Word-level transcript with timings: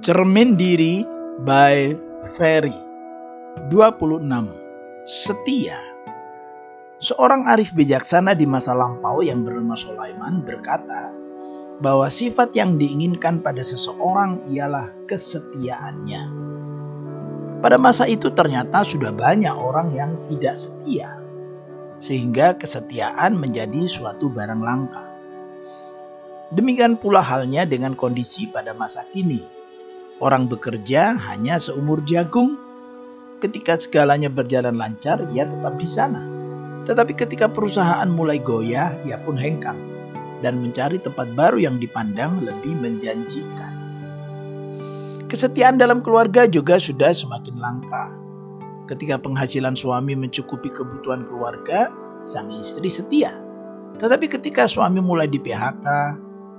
Cermin 0.00 0.56
Diri 0.56 1.04
by 1.44 1.92
Ferry 2.32 2.72
26 3.68 4.24
Setia 5.04 5.76
Seorang 6.96 7.44
arif 7.44 7.76
bijaksana 7.76 8.32
di 8.32 8.48
masa 8.48 8.72
lampau 8.72 9.20
yang 9.20 9.44
bernama 9.44 9.76
Sulaiman 9.76 10.40
berkata 10.40 11.12
bahwa 11.84 12.08
sifat 12.08 12.56
yang 12.56 12.80
diinginkan 12.80 13.44
pada 13.44 13.60
seseorang 13.60 14.40
ialah 14.48 14.88
kesetiaannya. 15.04 16.22
Pada 17.60 17.76
masa 17.76 18.08
itu 18.08 18.32
ternyata 18.32 18.80
sudah 18.80 19.12
banyak 19.12 19.52
orang 19.52 19.92
yang 19.92 20.16
tidak 20.32 20.56
setia, 20.56 21.20
sehingga 22.00 22.56
kesetiaan 22.56 23.36
menjadi 23.36 23.84
suatu 23.84 24.32
barang 24.32 24.64
langka. 24.64 25.04
Demikian 26.56 26.96
pula 26.96 27.20
halnya 27.20 27.68
dengan 27.68 27.92
kondisi 27.92 28.48
pada 28.48 28.72
masa 28.72 29.04
kini 29.12 29.59
Orang 30.20 30.52
bekerja 30.52 31.16
hanya 31.32 31.56
seumur 31.56 32.04
jagung. 32.04 32.60
Ketika 33.40 33.80
segalanya 33.80 34.28
berjalan 34.28 34.76
lancar, 34.76 35.16
ia 35.32 35.48
tetap 35.48 35.80
di 35.80 35.88
sana. 35.88 36.20
Tetapi 36.84 37.16
ketika 37.16 37.48
perusahaan 37.48 38.04
mulai 38.04 38.36
goyah, 38.36 38.92
ia 39.08 39.16
pun 39.24 39.40
hengkang 39.40 39.80
dan 40.44 40.60
mencari 40.60 41.00
tempat 41.00 41.32
baru 41.32 41.56
yang 41.56 41.80
dipandang 41.80 42.44
lebih 42.44 42.76
menjanjikan. 42.76 43.72
Kesetiaan 45.24 45.80
dalam 45.80 46.04
keluarga 46.04 46.44
juga 46.44 46.76
sudah 46.76 47.16
semakin 47.16 47.56
langka. 47.56 48.12
Ketika 48.92 49.16
penghasilan 49.16 49.72
suami 49.72 50.18
mencukupi 50.18 50.68
kebutuhan 50.68 51.24
keluarga, 51.24 51.88
sang 52.28 52.52
istri 52.52 52.92
setia. 52.92 53.32
Tetapi 53.96 54.28
ketika 54.28 54.68
suami 54.68 55.00
mulai 55.00 55.32
di 55.32 55.40
PHK, 55.40 55.86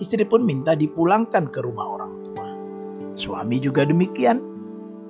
istri 0.00 0.24
pun 0.24 0.48
minta 0.48 0.72
dipulangkan 0.72 1.52
ke 1.52 1.60
rumah 1.60 1.86
orang. 1.92 1.99
Suami 3.18 3.58
juga 3.58 3.82
demikian. 3.86 4.38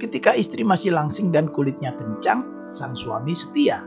Ketika 0.01 0.33
istri 0.33 0.65
masih 0.65 0.97
langsing 0.97 1.29
dan 1.29 1.53
kulitnya 1.53 1.93
kencang, 1.93 2.73
sang 2.73 2.97
suami 2.97 3.37
setia 3.37 3.85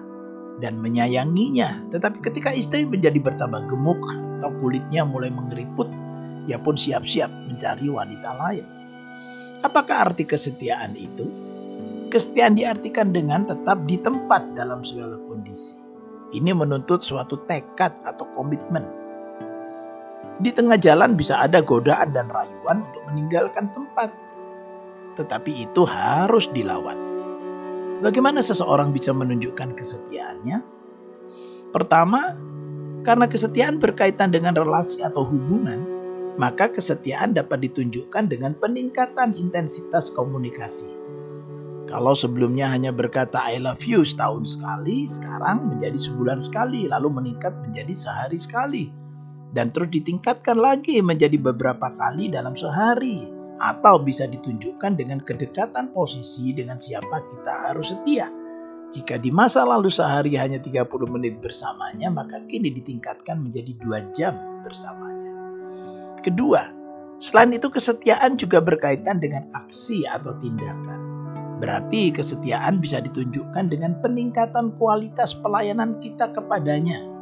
dan 0.62 0.78
menyayanginya. 0.78 1.90
Tetapi 1.90 2.22
ketika 2.22 2.54
istri 2.54 2.86
menjadi 2.86 3.18
bertambah 3.18 3.66
gemuk 3.66 4.00
atau 4.38 4.54
kulitnya 4.62 5.02
mulai 5.08 5.34
mengeriput, 5.34 5.90
ia 6.46 6.62
pun 6.62 6.78
siap-siap 6.78 7.32
mencari 7.50 7.90
wanita 7.90 8.30
lain. 8.38 8.66
Apakah 9.64 10.12
arti 10.12 10.28
kesetiaan 10.28 10.94
itu? 10.94 11.26
Kesetiaan 12.14 12.54
diartikan 12.54 13.10
dengan 13.10 13.48
tetap 13.48 13.90
di 13.90 13.98
tempat 13.98 14.54
dalam 14.54 14.86
segala 14.86 15.18
kondisi. 15.18 15.74
Ini 16.34 16.54
menuntut 16.54 17.02
suatu 17.02 17.42
tekad 17.50 18.06
atau 18.06 18.30
komitmen 18.38 19.03
di 20.42 20.50
tengah 20.50 20.82
jalan 20.82 21.14
bisa 21.14 21.38
ada 21.46 21.62
godaan 21.62 22.10
dan 22.16 22.26
rayuan 22.32 22.82
untuk 22.90 23.04
meninggalkan 23.14 23.70
tempat. 23.70 24.10
Tetapi 25.14 25.70
itu 25.70 25.86
harus 25.86 26.50
dilawan. 26.50 26.98
Bagaimana 28.02 28.42
seseorang 28.42 28.90
bisa 28.90 29.14
menunjukkan 29.14 29.78
kesetiaannya? 29.78 30.58
Pertama, 31.70 32.34
karena 33.06 33.30
kesetiaan 33.30 33.78
berkaitan 33.78 34.34
dengan 34.34 34.58
relasi 34.58 35.06
atau 35.06 35.22
hubungan, 35.22 35.86
maka 36.36 36.66
kesetiaan 36.68 37.38
dapat 37.38 37.62
ditunjukkan 37.70 38.26
dengan 38.26 38.58
peningkatan 38.58 39.38
intensitas 39.38 40.10
komunikasi. 40.10 40.90
Kalau 41.86 42.18
sebelumnya 42.18 42.74
hanya 42.74 42.90
berkata 42.90 43.38
I 43.38 43.62
love 43.62 43.86
you 43.86 44.02
setahun 44.02 44.58
sekali, 44.58 45.06
sekarang 45.06 45.78
menjadi 45.78 46.00
sebulan 46.00 46.42
sekali, 46.42 46.90
lalu 46.90 47.22
meningkat 47.22 47.54
menjadi 47.62 47.94
sehari 47.94 48.40
sekali 48.40 49.03
dan 49.54 49.70
terus 49.70 49.94
ditingkatkan 49.94 50.58
lagi 50.58 50.98
menjadi 51.00 51.38
beberapa 51.38 51.94
kali 51.94 52.34
dalam 52.34 52.58
sehari 52.58 53.30
atau 53.62 54.02
bisa 54.02 54.26
ditunjukkan 54.26 54.98
dengan 54.98 55.22
kedekatan 55.22 55.94
posisi 55.94 56.52
dengan 56.58 56.82
siapa 56.82 57.22
kita 57.22 57.54
harus 57.70 57.94
setia. 57.94 58.28
Jika 58.94 59.18
di 59.18 59.30
masa 59.30 59.66
lalu 59.66 59.90
sehari 59.90 60.38
hanya 60.38 60.58
30 60.62 60.86
menit 61.10 61.42
bersamanya, 61.42 62.14
maka 62.14 62.42
kini 62.46 62.70
ditingkatkan 62.74 63.42
menjadi 63.42 63.74
dua 63.78 64.06
jam 64.14 64.38
bersamanya. 64.62 65.34
Kedua, 66.22 66.70
selain 67.18 67.58
itu 67.58 67.74
kesetiaan 67.74 68.38
juga 68.38 68.62
berkaitan 68.62 69.18
dengan 69.18 69.50
aksi 69.54 70.06
atau 70.06 70.38
tindakan. 70.38 71.00
Berarti 71.58 72.14
kesetiaan 72.14 72.84
bisa 72.84 73.02
ditunjukkan 73.02 73.72
dengan 73.72 73.98
peningkatan 74.04 74.78
kualitas 74.78 75.34
pelayanan 75.42 75.98
kita 75.98 76.30
kepadanya 76.36 77.13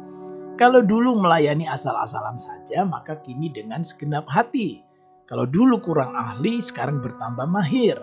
kalau 0.62 0.78
dulu 0.78 1.18
melayani 1.18 1.66
asal-asalan 1.66 2.38
saja, 2.38 2.86
maka 2.86 3.18
kini 3.18 3.50
dengan 3.50 3.82
segenap 3.82 4.30
hati. 4.30 4.86
Kalau 5.26 5.42
dulu 5.42 5.82
kurang 5.82 6.14
ahli, 6.14 6.62
sekarang 6.62 7.02
bertambah 7.02 7.50
mahir. 7.50 7.98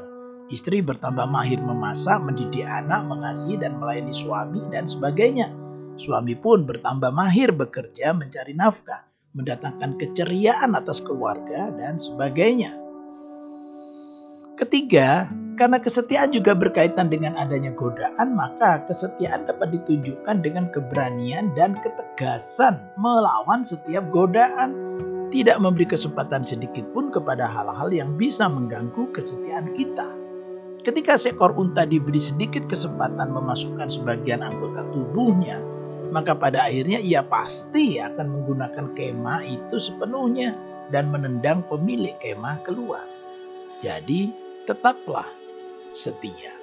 Istri 0.52 0.84
bertambah 0.84 1.24
mahir 1.24 1.64
memasak, 1.64 2.20
mendidik 2.20 2.68
anak, 2.68 3.08
mengasihi 3.08 3.56
dan 3.64 3.80
melayani 3.80 4.12
suami, 4.12 4.60
dan 4.76 4.84
sebagainya. 4.84 5.56
Suami 5.96 6.36
pun 6.36 6.68
bertambah 6.68 7.16
mahir 7.16 7.56
bekerja, 7.56 8.12
mencari 8.12 8.52
nafkah, 8.52 9.08
mendatangkan 9.40 9.96
keceriaan 9.96 10.76
atas 10.76 11.00
keluarga, 11.00 11.72
dan 11.80 11.96
sebagainya. 11.96 12.76
Ketiga, 14.60 15.32
karena 15.60 15.76
kesetiaan 15.76 16.32
juga 16.32 16.56
berkaitan 16.56 17.12
dengan 17.12 17.36
adanya 17.36 17.76
godaan, 17.76 18.32
maka 18.32 18.88
kesetiaan 18.88 19.44
dapat 19.44 19.76
ditunjukkan 19.76 20.40
dengan 20.40 20.72
keberanian 20.72 21.52
dan 21.52 21.76
ketegasan 21.84 22.80
melawan 22.96 23.68
setiap 23.68 24.08
godaan. 24.08 24.72
Tidak 25.30 25.60
memberi 25.60 25.84
kesempatan 25.84 26.48
sedikit 26.48 26.88
pun 26.96 27.12
kepada 27.12 27.46
hal-hal 27.46 27.92
yang 27.92 28.16
bisa 28.16 28.48
mengganggu 28.48 29.12
kesetiaan 29.12 29.76
kita. 29.76 30.08
Ketika 30.80 31.20
seekor 31.20 31.52
unta 31.60 31.84
diberi 31.84 32.18
sedikit 32.18 32.64
kesempatan 32.66 33.30
memasukkan 33.30 33.92
sebagian 33.92 34.40
anggota 34.40 34.88
tubuhnya, 34.96 35.60
maka 36.10 36.34
pada 36.34 36.72
akhirnya 36.72 37.04
ia 37.04 37.20
pasti 37.22 38.00
akan 38.00 38.32
menggunakan 38.32 38.96
kemah 38.96 39.44
itu 39.44 39.76
sepenuhnya 39.76 40.56
dan 40.88 41.12
menendang 41.12 41.68
pemilik 41.68 42.16
kemah 42.18 42.64
keluar. 42.66 43.06
Jadi, 43.84 44.34
tetaplah 44.66 45.39
setia. 45.90 46.59